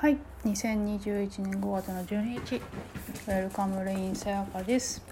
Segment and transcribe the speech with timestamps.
[0.00, 5.04] はい、2021年5月の12日、ウェルカムレインさやかです。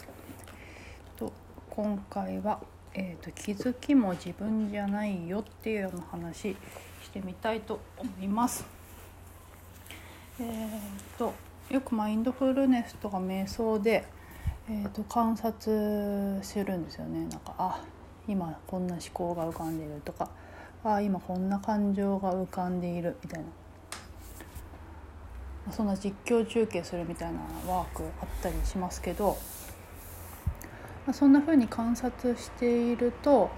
[1.15, 1.31] と
[1.69, 2.59] 今回は、
[2.95, 6.57] えーと気づきも自分じゃないよっていうような話
[7.03, 8.65] してみたいと思います。
[10.41, 11.35] えーと
[11.69, 14.07] よくマインドフルネスとか瞑想で、
[14.71, 17.27] えーと観察するんですよね。
[17.27, 17.85] なんかあ
[18.27, 20.31] 今こんな思考が浮かんでいるとか
[20.83, 23.49] あ今こんな感情が浮かんでいるみたいな。
[25.71, 29.37] そんな実況中継するみたいなワークあったりしますけど
[31.13, 33.51] そんな風に観察していると,、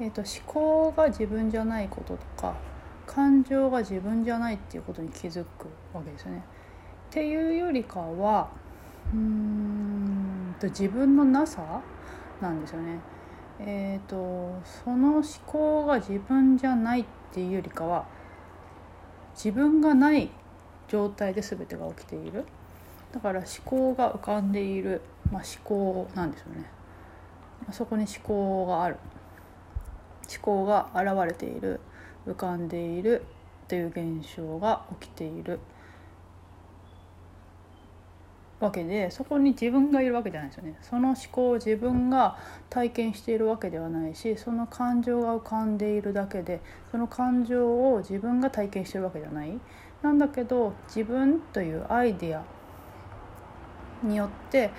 [0.00, 2.54] えーと、思考が自分じゃないこととか
[3.06, 6.44] 感情が自分じゃないっていうことに気づくわけですよね。
[7.08, 8.48] っていうよりかは
[9.14, 11.80] うんと自分のなさ
[12.40, 12.98] なんですよね。
[13.60, 18.06] えーとその思考が自分じゃないっていうよりかは
[19.36, 20.30] 自分がない
[20.88, 22.44] 状態で全てが起きている。
[23.12, 26.64] だから思考が浮かんでいる、まあ、思考なんですよね。
[27.70, 28.96] そこに思考がある。
[30.28, 31.80] 思考が現れている。
[32.26, 33.22] 浮かんでいる。
[33.68, 35.58] という現象が起きている。
[38.66, 42.36] わけでそこに自分がいるわけじゃないですよねその思考を自分が
[42.68, 49.58] 体験しているわけではないしその感情が浮かんでいるだけでその感情を自分が体験しているわけじゃない
[50.02, 52.44] なんだけど自分というアイデア
[54.02, 54.70] によって、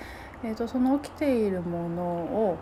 [0.44, 2.58] えーと、その起きているものを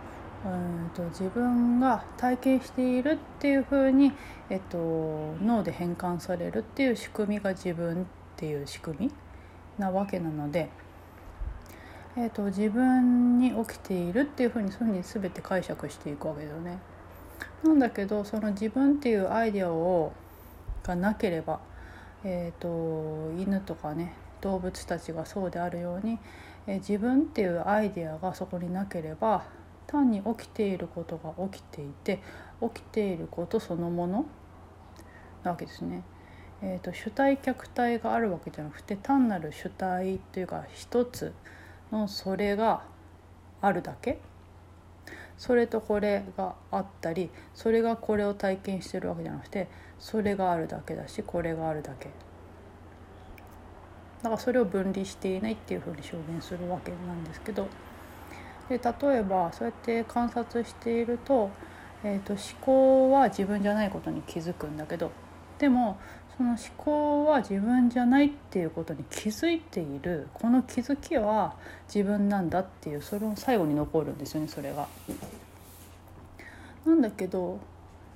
[0.45, 4.13] うんと自分が体験しているっていうふうに、
[4.49, 4.77] えっと、
[5.41, 8.05] 脳で変換されるっていう仕組みが自分っ
[8.37, 9.11] ていう仕組み
[9.79, 10.69] なわけなので。
[12.17, 16.79] えーと、自分に起きているっていうふうにそういうふうに全て解釈していくわけだよね。
[17.61, 20.13] なんだけどその自分っていうアイデアを
[20.83, 21.59] がなければ、
[22.23, 26.19] えーと、犬とかね動物たちがそうであるように、
[26.67, 29.43] えー、自分っていうアイデアがそこになければ
[29.87, 32.21] 単に起きていることが起きていて
[32.61, 34.25] 起きていることそのもの
[35.43, 36.03] なわけですね。
[36.61, 41.33] えーと主体客体があるわけじゃなくて単なる主体というか一つ
[41.95, 42.83] のそれが
[43.61, 44.19] あるだけ？
[45.37, 49.67] それとこれがあったりそれがこれを体験してるわけじゃなくて
[49.99, 52.09] それがあるだけだしこれがあるだけ。
[54.23, 57.67] だからそれを分離していないっていうふうに証言するわけなんですけど。
[58.67, 61.51] で例えばそうやって観察していると,、
[62.03, 65.11] えーと、思考は自分じゃないことに気づくんだけど
[65.59, 65.99] でも
[66.37, 71.55] その思考は自分じゃないっていうことに気づいているこの気づきは
[71.87, 74.87] 自分なんだっていうそれを最後に残るんですよねそれが。
[76.85, 77.59] なんだけど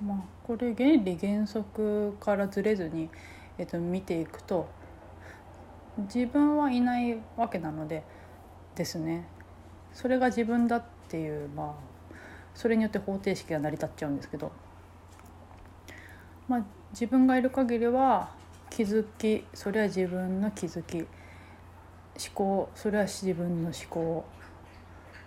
[0.04, 3.08] まあこれ原理原則からずれずに、
[3.58, 4.68] えっと、見ていくと
[5.98, 8.04] 自分はいないわけなので
[8.76, 9.26] ですね
[9.92, 11.76] それが自分だっていうま
[12.12, 12.14] あ
[12.54, 14.52] それによって方程式が成り立っちゃうんですけど
[16.48, 18.30] まあ自分がいる限りは
[18.68, 21.06] 気づきそれは自分の気づき思
[22.34, 24.24] 考それは自分の思考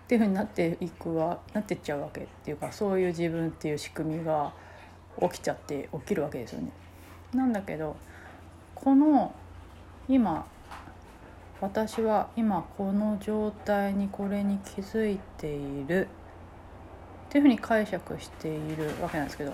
[0.04, 4.54] っていうふうになっていくはなってっちゃうわけっていうかそういう自分っていう仕組みが
[5.22, 6.72] 起きちゃって起きるわけですよね。
[7.34, 7.96] なんだけど
[8.76, 9.34] この
[10.08, 10.46] 今
[11.62, 16.08] 私は今この状態にこれに気づいている
[17.28, 19.54] っていうふうに解釈しているわけなんですけど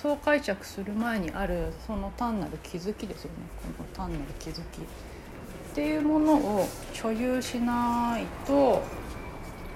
[0.00, 3.38] そう解釈する前にあるその単なる気づきですよね。
[3.76, 4.60] この単なる気づきっ
[5.74, 8.80] ていうものを所有しないと、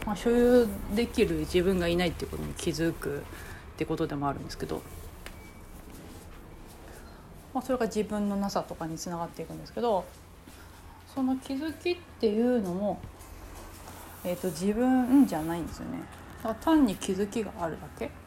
[0.06, 3.20] まあ、所有できる自分がいないっていうことに気づくっ
[3.76, 4.80] てことでもあるんですけど、
[7.52, 10.04] まあ、それが自分のなさとかにつながっていくんですけど
[11.12, 13.00] その気づきっていうのも、
[14.24, 15.98] えーと、自分じゃないんですよね。
[16.38, 18.21] だから単に気づきがあるだけ。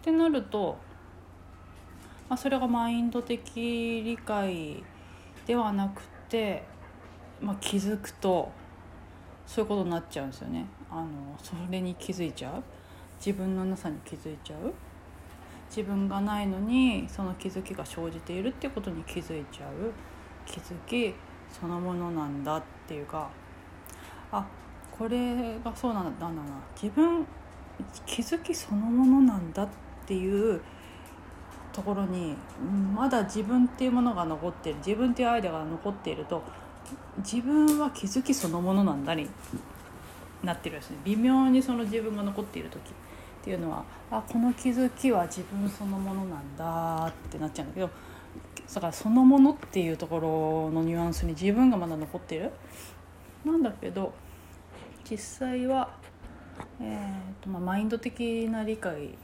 [0.00, 0.78] ってなると、
[2.28, 4.82] まあ、それがマインド的理解
[5.46, 6.62] ではなくて、
[7.40, 8.50] まあ、気づくと
[9.46, 10.66] そういうことになっちゃうんですよね。
[10.90, 11.08] あの
[11.42, 12.62] それに気づいちゃう。
[13.18, 14.72] 自分のなさに気づいちゃう。
[15.68, 19.92] 自分がないのにその気づきが生じているってことに気づいちゃう。
[20.46, 21.14] 気づき
[21.50, 23.28] そのものなんだっていうか
[24.32, 24.46] あ
[24.90, 26.32] これがそうなんだな。
[26.32, 26.48] んだな
[26.80, 27.26] 自分
[28.06, 30.60] 気づきそのものなんだってていう
[31.72, 32.34] ところに
[32.96, 36.42] まだ自分っていうものが残ってる自分っていうアイデアが残っていると
[37.18, 39.28] 自分は気づきそのものなんだに
[40.42, 42.82] なってるんですね微妙にその自分が残っている時っ
[43.44, 47.90] ていうのはあこの気づきは自分そのものなんだってなっちゃうんだけど
[48.74, 52.50] だからそのものっていうところのニュアンスに自分がまだ残ってる。
[53.44, 54.12] なんだけど
[55.10, 55.90] 実際は、
[56.80, 59.16] えーとまあ、マインド的な理解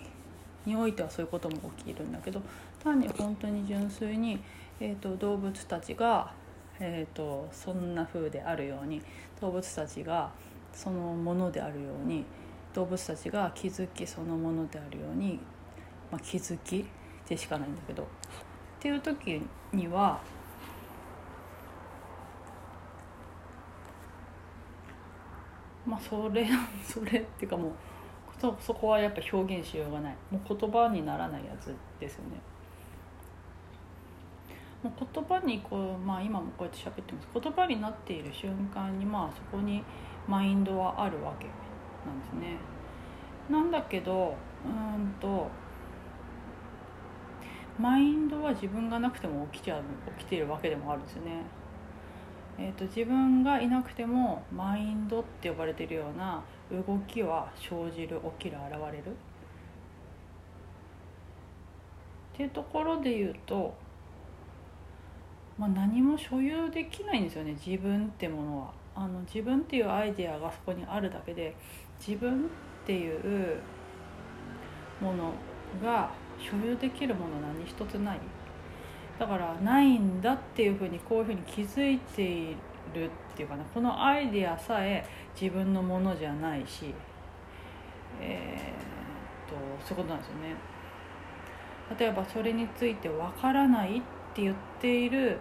[0.66, 2.42] においてはそういうことも起きるんだけど
[2.82, 4.38] 単に本当に純粋に、
[4.80, 6.32] えーと、動物たちが、
[6.78, 9.02] えーと、そんな風であるように
[9.40, 10.30] 動物たちが
[10.72, 12.24] そのものであるように
[12.74, 15.40] 動物たちが気づきそのものであるように、
[16.12, 16.84] まあ、気づき
[17.28, 18.06] でしかないんだけどっ
[18.78, 19.40] ていう時
[19.72, 20.20] には
[25.86, 26.46] まあそれ
[26.86, 27.72] それっていうかもう
[28.38, 32.40] そそこはやっぱ表現しようがないもう言葉にならないやつですよね。
[34.82, 39.82] もう言葉にこう、まあ、今もこうやって喋ってます言葉になっている瞬間にまあそこに
[40.28, 41.46] マインドはあるわけ
[42.06, 42.56] なんですね。
[43.50, 44.34] なんだけど
[44.64, 45.48] うんと
[47.78, 49.82] マインドは自分がなくても起きちゃう
[50.18, 51.42] 起きているわけでもあるんですよね。
[52.58, 59.04] えーと、自分がいなくてもマインドって呼ばれているような動きは生じる起きる現れる。
[62.34, 63.74] っていうところで言うと、
[65.56, 68.86] まあ、何も所有できないんですよね自分ってものは。
[68.94, 71.54] あの自分っていうアイデアがそこにあるだけで
[71.98, 72.48] 自分っ
[72.86, 73.58] ていう
[75.02, 75.32] もの
[75.82, 78.20] が所有できるもの何一つない。
[79.18, 82.56] だからないんだっていうふうにこういうふうに気づいてい
[82.94, 85.04] るっていうかなこのアイデアさえ
[85.40, 86.94] 自分のものじゃないし
[88.20, 90.76] えー、っとそういうことなんですよね。
[91.98, 94.02] 例えばそれについてわからないっ
[94.34, 95.38] て言っている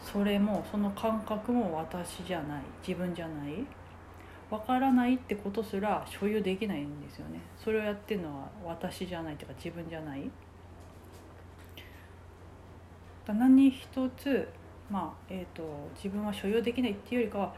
[0.00, 3.64] それもその感覚も私じゃない自分じゃない
[4.50, 10.30] わからないってことすら所有できないんですよねそれをやってるのは私じゃないっていうか自分じゃない
[13.26, 13.86] 何一
[14.18, 14.46] つ、
[14.90, 15.62] まあえーと、
[15.94, 17.54] 自分は所有できないっていうよりかは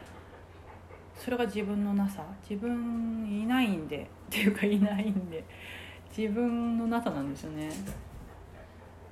[1.15, 5.45] それが自分のなさ自分いないんで っていうかいないんで
[6.17, 7.71] 自分のなさなんですよね。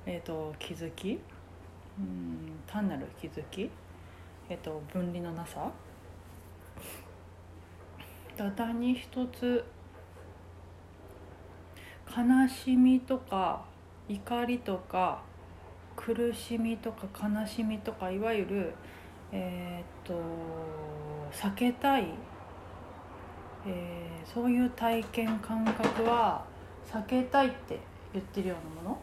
[0.05, 1.19] えーと、気づき
[1.97, 3.69] うん単なる気づき、
[4.49, 5.71] えーと、分離のなさ
[8.37, 9.63] だ単に一つ
[12.07, 13.65] 悲しみとか
[14.07, 15.23] 怒りとか
[15.95, 18.73] 苦しみとか悲しみとかいわゆる
[19.31, 20.13] えー、っと
[21.31, 22.07] 避けたい、
[23.65, 26.45] えー、そういう体験感覚は
[26.91, 27.79] 避けたいって
[28.13, 29.01] 言ってるようなもの？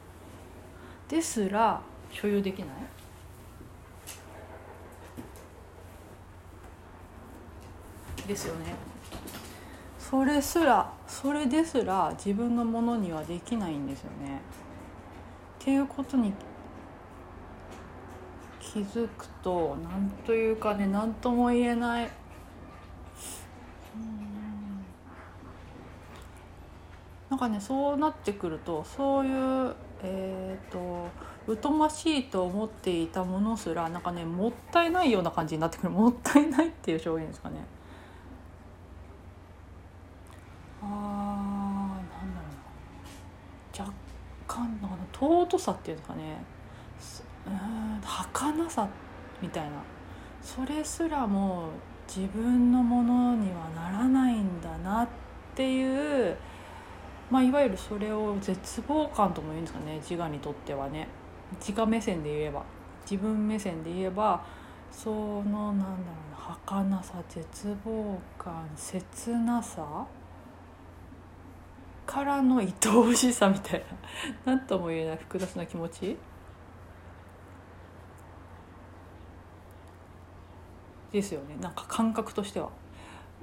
[1.08, 2.68] ですら所有できない？
[8.28, 8.74] ですよね。
[9.98, 14.40] それすらそれですら自分のものにはできないんですよね。
[15.60, 16.32] っていうことに
[18.72, 22.10] 気づくと何というかね何とも言えない。
[27.28, 31.08] なんかねそうなってくるとそういうえ、ー、と
[31.62, 35.90] 疎ましいと思っていたものすらなんかねもったいないような感じになってくる。
[35.90, 37.56] もったいないっていう表現ですかね。
[40.82, 42.48] あーなんだろ
[43.74, 43.84] うな。
[43.84, 43.92] 若
[44.46, 46.42] 干の尊さっていうんですかね。
[47.46, 48.88] うん儚さ
[49.40, 49.82] みたいな。
[50.42, 51.68] それすらも
[52.08, 55.08] 自分のものにはならないんだなっ
[55.54, 56.36] ていう、
[57.30, 59.96] まあ、いわゆるそれを絶望感とも言うんですかね。
[59.96, 61.08] 自我にとってはね。
[61.60, 62.64] 自我目線で言えば。
[63.10, 64.44] 自分目線で言えば
[64.90, 66.58] そのなんだろうな。
[66.66, 70.06] 儚さ絶望感切なさ。
[72.04, 73.86] からの愛おしさみたいな。
[74.56, 76.18] 何とも言えない複雑な気持ち。
[81.12, 81.56] ですよね。
[81.60, 82.70] なんか感覚としては。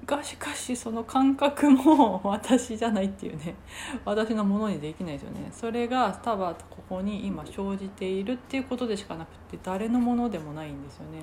[0.05, 3.55] がしかしその感覚も 私じゃないっていうね。
[4.05, 5.49] 私のものにできないですよね。
[5.51, 11.19] それがただここに今生じているっていうことでしかなくて誰のものでもないんですよね。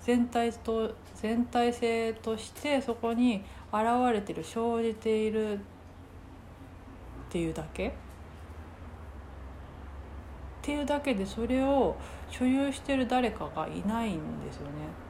[0.00, 5.58] 全体と全体性としてそこに現れてる生じているっ
[7.28, 7.88] ていうだけ。
[7.88, 7.92] っ
[10.62, 11.94] ていうだけでそれを
[12.28, 15.05] 所有してる誰かがいないんですよね。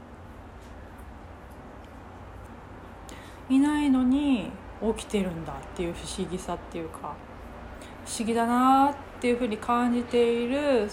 [3.49, 4.51] いないのに
[4.97, 7.15] 起きてるんだっていう不思議さっていうか
[8.05, 10.89] 不思議だなっていうふうに感じている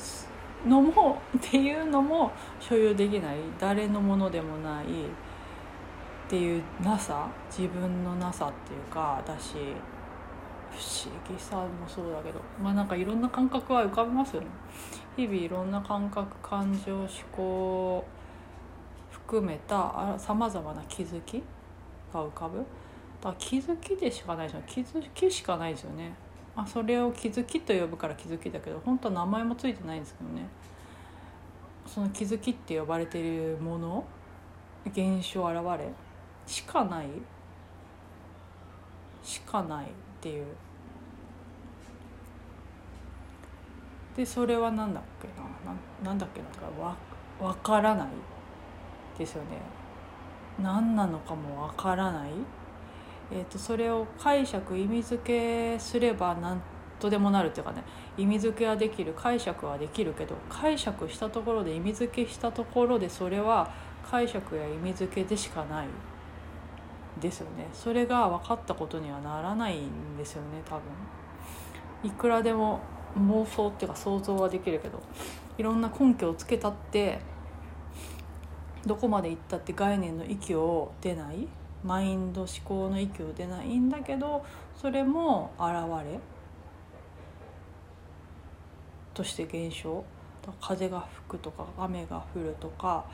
[0.67, 3.37] のもっていうのも所有できない。
[3.59, 4.87] 誰のものでもないっ
[6.29, 9.53] ていうなさ自分のなさっていうかだし
[10.71, 14.47] 不思議さもそうだけどまあなんかいろんな感覚は浮かびますよね。
[15.15, 18.05] 日々いろんな感覚感情思考
[19.11, 21.43] 含めたさまざまな気づき
[22.19, 26.13] が浮かぶだから気づきでしかないですよね気づきしかないですよね、
[26.55, 30.47] まあ、それを気づきと呼ぶから気づきだけど本当は名前もついてないんですけどね。
[31.85, 34.05] その気づきって呼ばれているもの
[34.87, 35.89] 現象現れ
[36.47, 37.07] しかない？
[39.21, 39.89] しかないっ
[40.21, 40.45] ていう。
[44.15, 45.75] でそれは何だっけな？
[46.03, 46.47] 何だっけな？
[46.83, 46.95] わ
[47.39, 48.07] 分からない
[49.17, 49.57] ですよね。
[50.61, 52.31] 何なのかも分からない、
[53.31, 56.61] えーと、それを解釈意味付けすれば何
[56.99, 57.83] とでもなるっていうかね。
[58.17, 63.71] 意味付けはできる解釈はできるけど解釈したところで意味付けしたところでそれは
[64.09, 65.87] 解釈や意味付けでしかない
[67.19, 67.67] ですよね。
[67.73, 70.81] それが分かったことにはならないんですよね多分。
[72.03, 72.81] いくらでも
[73.17, 74.99] 妄想っていうか想像はできるけど
[75.57, 77.19] いろんな根拠をつけたって
[78.85, 81.47] どこまで行ったって概念の域を出ない？
[81.83, 84.45] マインド思考の域を出ないんだけど
[84.77, 85.69] それも現
[86.05, 86.19] れ
[89.13, 90.03] として現象。
[90.59, 93.05] 風が吹くとか雨が降るとか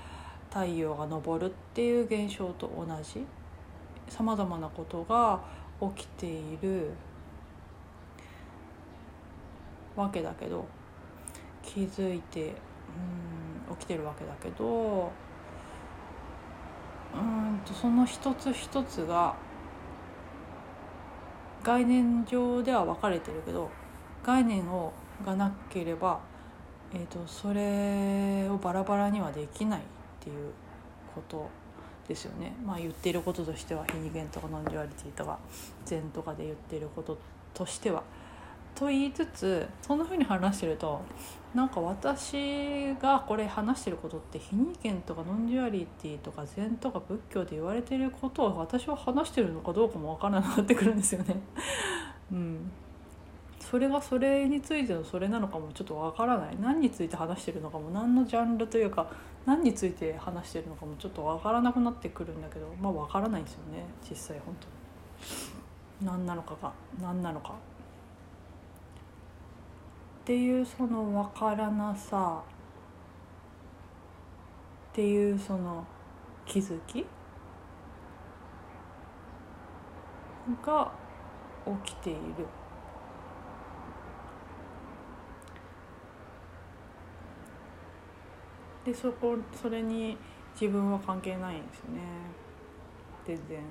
[0.50, 3.24] 太陽が昇るっていう現象と同じ。
[4.08, 5.40] さまざまなことが
[5.96, 6.90] 起きている
[9.96, 10.66] わけだけど
[11.62, 12.56] 気づいて
[13.70, 15.12] うん起きてるわけだけど
[17.14, 19.36] うんとその一つ一つが
[21.64, 23.70] 概念上では分かれてるけど
[24.24, 24.94] 概念を
[25.26, 26.20] がなければ、
[26.94, 29.84] えーと、それをバラバラにはできないっ
[30.22, 30.52] ていう
[31.14, 31.50] こと
[32.08, 32.56] ですよね。
[32.66, 35.40] まあ、言っていることとしては非二元とか non-duality とか
[35.86, 37.18] 禅とかで言っていること
[37.54, 38.04] としては。
[38.76, 41.02] と言いつつそんな風に話してると
[41.54, 51.36] なんか私がこれ話してることって非二元とか non-duality とか禅とか仏教で言われてることを私は話してるのかどうかも分からなくなってくるんですよね。
[52.32, 52.72] うん、
[53.60, 56.58] それがそれについてのそれなのかもちょっとわからない。
[56.62, 59.08] 何について話してるのかも何のジャンルというか
[59.48, 63.86] 何について話してるのかもちょっとわからなくなってくるんだけどまあわからないんですよね。
[64.08, 66.12] 実際本当に。
[66.12, 66.72] 何なのかが
[67.02, 67.56] 何なのか。
[70.30, 72.44] っていうその分からなさ
[74.92, 75.84] っていうその
[76.46, 77.04] 気づき
[80.64, 80.92] が
[81.84, 82.46] 起きている。
[88.86, 90.16] でそこそれに
[90.54, 92.02] 自分は関係ないんですね。
[93.26, 93.64] 全然。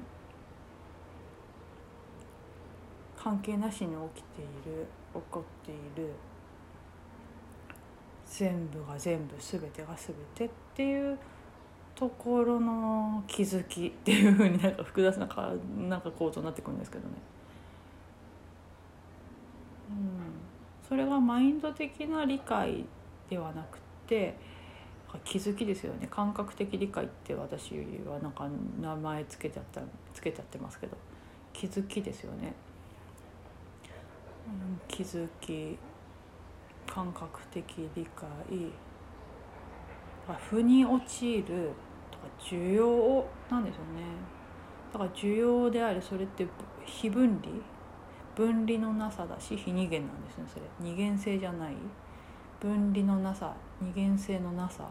[3.16, 6.12] 関係なしに起きている起こっている。
[8.30, 11.18] 全部が全部全てが全てっていう
[11.94, 17.14] ところの気づきっていうふうになんか複雑なかなんか構造になってくるんですけどね。
[19.90, 19.96] うん、
[20.86, 22.84] それがマインド的な理解
[23.30, 24.36] ではなくて
[25.24, 27.72] 気づきですよね感覚的理解って私
[28.06, 28.46] はなんか
[28.80, 29.80] 名前つけちゃった
[30.12, 30.96] つけちゃってますけど
[31.52, 32.52] 気づきですよね。
[34.46, 35.76] うん、気づき
[36.88, 37.62] 感覚的
[37.94, 38.26] 理解。
[40.50, 41.70] 腑に陥る
[42.10, 44.02] とか需要なんですよね。
[44.92, 46.46] だから需要でありそれって
[46.84, 47.54] 非分離？
[48.34, 50.62] 分離のなさだし非二元なんですねそれ。
[50.80, 51.74] 二元性じゃない。
[52.60, 54.88] 分離のなさ二元性のなさ。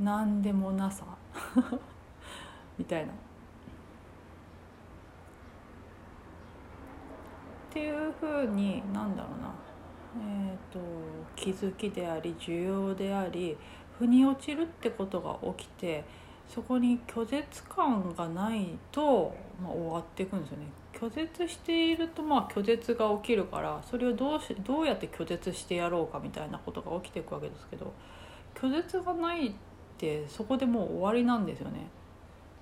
[0.00, 1.04] 何でもなさ。
[2.78, 3.12] みたいな。
[7.72, 9.50] っていうふうになんだろうな。
[10.14, 10.78] えーと、
[11.34, 13.56] 気づきであり需要であり
[13.98, 16.04] 腑に落ちるってことが起きて
[16.46, 20.66] そこに拒絶感がないと、まあ、終わっていくんですよね。
[20.92, 27.94] 拒絶しているとまあ拒絶が起きるからそれをどうしどうやって拒絶してやろうかみたいなことが起きていくわけですけど
[28.54, 29.52] 拒絶がないっ
[29.96, 31.88] てそこでもう終わりなんですよね。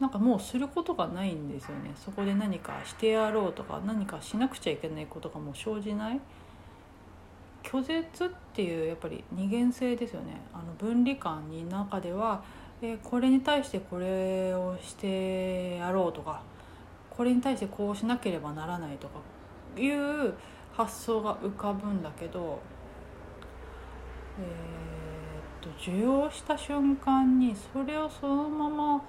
[0.00, 1.92] なんかもうすることがないんですよね。
[1.94, 6.20] そこで何かしてやろうとか何かしなくちゃいけないことがもう生じない。
[7.62, 10.40] 拒絶っていうやっぱり二元性ですよね。
[10.54, 12.42] あの分離感に中では、
[12.80, 16.42] えこれに対してこれをしてやろうとか
[17.10, 19.20] これに対してこうしなければならないとか
[19.78, 20.32] いう
[20.72, 22.58] 発想が浮かぶんだけど、
[24.38, 29.04] えー、っと受容した瞬間にそれをそのまま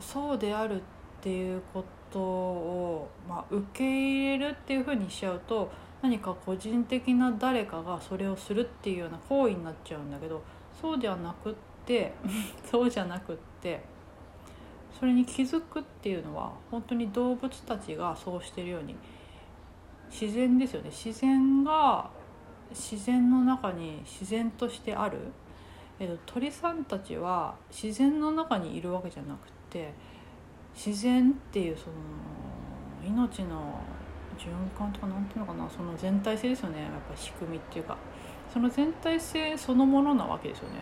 [0.00, 0.82] そうであるっ
[1.22, 5.70] ていうことを、まあ、受け入れるっていうふうにしちゃうと
[6.02, 10.42] 何か個人的な誰かがそれをするっていうような行為になっちゃうんだけど
[10.80, 11.54] そうではなくっ
[11.84, 12.14] て
[12.70, 13.82] そうじゃなくって
[14.98, 18.96] それに気づくっていうのは本当に動物たちがそうしてるように
[20.10, 20.90] 自然ですよね。
[20.90, 22.10] 自然が
[22.70, 25.18] 自然の中に自然としてある、
[25.98, 29.59] えっと、鳥さんたちは自然の中にいるわけじゃなくて
[30.74, 31.92] 自然っていうその
[33.06, 33.78] 命の
[34.38, 36.82] 循環とかなんていうのかなその全体性ですよね。
[36.82, 37.96] やっぱ仕組みっていうか。
[38.52, 40.80] その全体性そのものなわけですよね。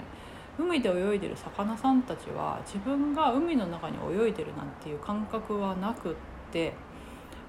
[0.59, 6.15] 海で泳いでる魚さんたちは自分が海の中に泳いでるなんていう感覚はなくっ
[6.51, 6.73] て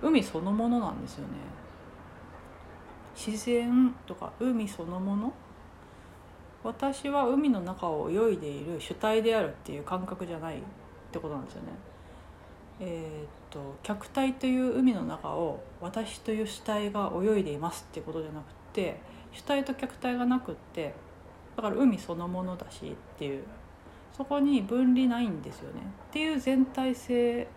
[0.02, 1.34] 海そのものなんですよね。
[3.16, 5.34] 自然とか海そのもの。
[6.64, 10.62] 私は海の中を泳いでいる主体であるっていう感覚じゃない。
[11.10, 11.68] ってことなんですよね。
[12.82, 19.02] えー、っと客体という海の中を私という主体が泳いでいますっていうことじゃなくて
[19.34, 20.94] 主体と客体がなくって
[21.58, 23.44] だから海そのものだしっていう
[24.16, 25.82] そこに分離ないんですよね。
[26.10, 27.48] っていう全体性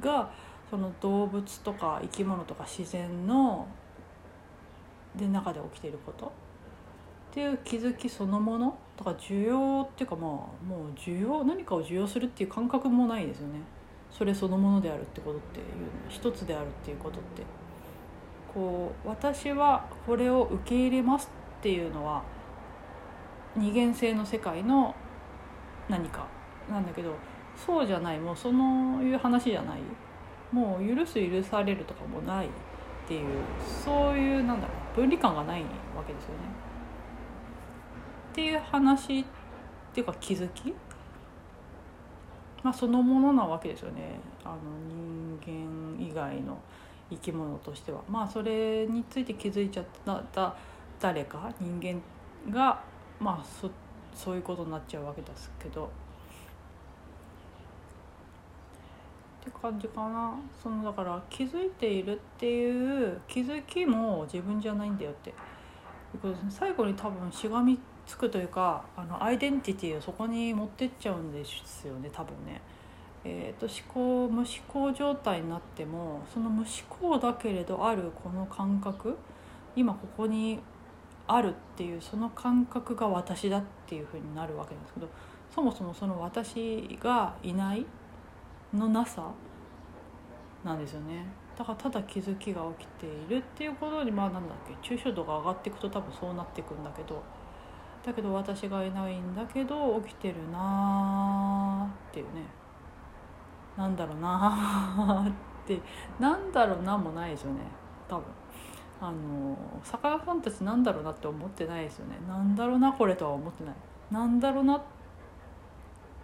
[0.00, 0.32] が
[0.68, 3.68] その動物とか生き物とか自然の
[5.14, 6.26] で中で起きていること。
[7.30, 13.54] っていう気づきそのものだから需要っていうかまあもう需要何かを需要するっていう感覚もないですよね。
[14.10, 15.64] それそのものであるってことっていう
[16.10, 17.42] 一つであるっていうことって。
[18.52, 21.30] こう私はこれを受け入れます
[21.60, 22.22] っていうのは
[23.56, 24.94] 二元性の世界の
[25.88, 26.26] 何か。
[26.70, 27.14] なんだけど
[27.56, 28.20] そうじゃない。
[28.20, 29.80] もうそのいう話じゃない。
[30.52, 32.50] もう許す許されるとかもないっ
[33.08, 33.28] ていう
[33.84, 34.96] そういうなんだろう。
[34.96, 35.62] 分離感がない
[35.96, 36.69] わけですよね。
[38.30, 39.24] っていう話っ
[39.92, 40.72] ていうか気づき？
[42.62, 44.20] まあ、そのものなわけですよね。
[44.44, 44.56] あの
[44.88, 46.58] 人間以外の
[47.10, 48.02] 生き物としては。
[48.08, 49.86] まあそれについて気づいちゃっ
[50.32, 50.54] た
[51.00, 51.50] 誰か？
[51.60, 52.82] 人間が
[53.18, 53.70] まあそ
[54.14, 55.86] そういうことになっちゃうわけですけど。
[55.86, 55.88] っ
[59.42, 60.34] て感じかな。
[60.62, 65.32] そのだから気づいているっていう気づきも自分じゃないんだよって
[66.50, 67.78] 最後に多分しがみ
[68.10, 72.60] つくというかあのアイデンティティをそこに持ってっちゃうんですよね多分ね。
[73.22, 79.14] えーと、思考無思考状態になってもその無思考だけれどあるこの感覚
[79.76, 80.58] 今ここに
[81.26, 85.08] あるっていうその感覚が私だっていうふうになるわけなんですけど
[85.54, 87.84] そもそもその私がいない
[88.72, 89.30] のなさ
[90.64, 91.26] なんですよね
[91.58, 97.22] だからただ気づきが起きているっていうことにまあなんだっけ抽象度が上がっていくと多分そうなっていくんだけど
[98.04, 102.46] だけど私がいないんだけど起きてるなーっていうね。
[103.76, 105.32] なんだろうなー っ
[105.66, 105.80] て。
[106.18, 107.60] なんだろうなもないですよね。
[108.08, 108.24] 多分。
[109.02, 112.18] あの魚さんたちなんだろうなって思ってないですよね。
[112.28, 113.74] なんだろうなこれとは思ってない。
[114.10, 114.82] なんだろうなっ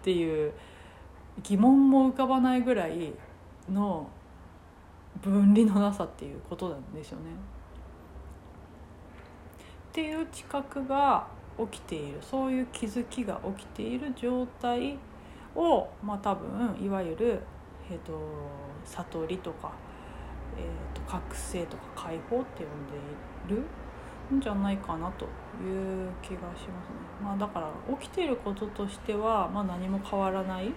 [0.02, 0.52] ていう
[1.42, 3.12] 疑問も浮かばないぐらい
[3.70, 4.08] の
[5.22, 7.24] 分離のなさっていうことなんですよね。
[9.90, 11.26] っていう知覚が
[11.58, 14.98] 起きているそういう気づきが起きている状態
[15.54, 17.40] をまあ多分いわゆる、
[17.90, 18.12] えーと、
[18.84, 19.72] 悟りとか、
[20.56, 23.58] えーと、覚醒とか解放って呼んでい
[24.30, 26.68] るんじゃないかなという気がしますね。
[27.22, 30.72] まあ、だから起きていることとしては、まあ、何も変わらない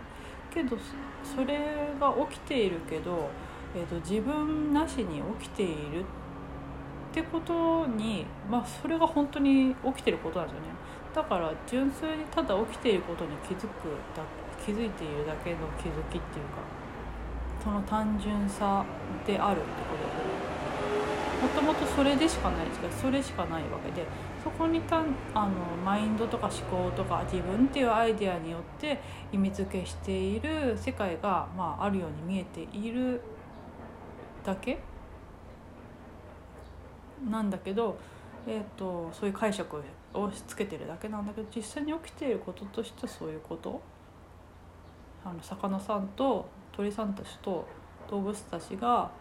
[0.54, 0.78] けど
[1.24, 3.30] それが起きているけど、
[3.76, 6.06] えーと自分なしに起きている
[7.20, 10.68] ってことに、まあ、それが本当に起きてることなんですよね。
[11.14, 14.24] だから純粋にただ起きていることに気づくだ
[14.64, 16.62] 気づいているだけの気づきっていうか
[17.64, 18.86] その単純さ
[19.26, 24.06] であるってことでもともとそれでしかないですけどそれしかないわけで
[24.44, 25.04] そこにた
[25.34, 25.52] あの
[25.84, 29.02] マインドとか思考とか自分っていうアイデアによって
[29.32, 33.22] 意味付けしている世界が、まあ、あるように見えている
[34.46, 34.80] だけ
[37.28, 37.98] なんだけど、
[38.48, 39.78] えーと、そういう解釈
[40.14, 43.82] を押しつけてるだけなんだけど実際に起きていることとしてそういうこと
[45.26, 47.68] あの魚さんと鳥さんたちと
[48.10, 49.12] 動物たちが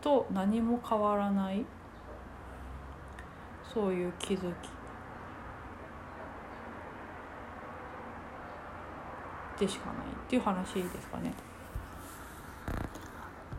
[0.00, 1.64] と何も変わらない
[3.72, 4.68] そういう気づき
[9.58, 11.32] でしかないっていう話ですかね。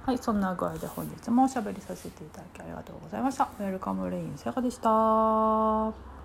[0.08, 3.50] はいそんな具合で本日もおしゃべりさせていただきありがとうございました。
[3.60, 6.17] ウェルカムレインさやかでした。